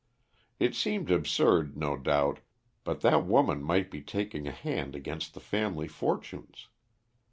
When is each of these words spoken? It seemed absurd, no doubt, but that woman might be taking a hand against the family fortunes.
It 0.59 0.73
seemed 0.73 1.11
absurd, 1.11 1.77
no 1.77 1.95
doubt, 1.95 2.39
but 2.83 3.01
that 3.01 3.23
woman 3.23 3.61
might 3.61 3.91
be 3.91 4.01
taking 4.01 4.47
a 4.47 4.51
hand 4.51 4.95
against 4.95 5.35
the 5.35 5.39
family 5.39 5.87
fortunes. 5.87 6.69